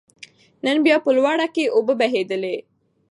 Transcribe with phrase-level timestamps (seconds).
[0.65, 2.55] نن بيا په لوړه کې اوبه بهېدلې